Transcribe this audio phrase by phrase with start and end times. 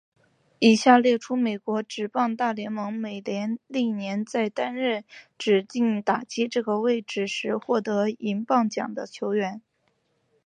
[0.57, 5.03] 以下列出美国职棒大联盟美联历年在担任
[5.37, 9.61] 指定打击这个位置时获得银棒奖的球员。